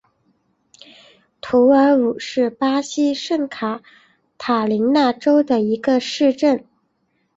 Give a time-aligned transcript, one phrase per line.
[1.41, 3.83] 图尔武是巴西圣卡
[4.39, 6.65] 塔琳娜州的一个市镇。